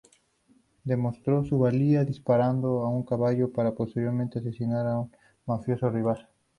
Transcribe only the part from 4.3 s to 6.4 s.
asesinar a un mafioso rival.